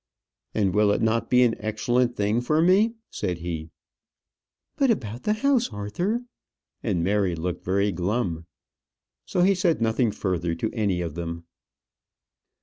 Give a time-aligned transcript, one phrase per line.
[0.55, 3.69] "And will it not be an excellent thing for me?" said he.
[4.75, 6.23] "But about the house, Arthur!"
[6.81, 8.47] And Mary looked very glum.
[9.27, 11.43] So he said nothing further to any of them.